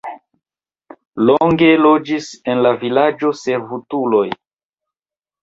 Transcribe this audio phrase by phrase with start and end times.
[1.29, 4.27] Longe loĝis en la vilaĝo servutuloj.